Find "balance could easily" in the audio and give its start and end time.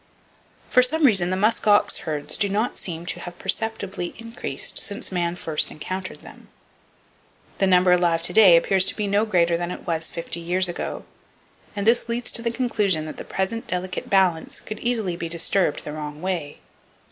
14.09-15.15